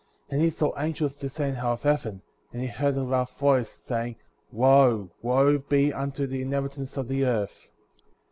[0.29, 0.33] 25.
[0.33, 4.15] And he saw angels^' descending out of heaven; and he heard a loud voice* saying:
[4.51, 7.67] Wo, wo be unto the inhabitants of the earth.